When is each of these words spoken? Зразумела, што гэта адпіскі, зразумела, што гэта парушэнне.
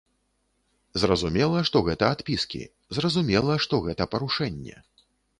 Зразумела, 1.01 1.57
што 1.67 1.81
гэта 1.89 2.07
адпіскі, 2.17 2.61
зразумела, 2.99 3.57
што 3.65 3.75
гэта 3.89 4.07
парушэнне. 4.15 4.75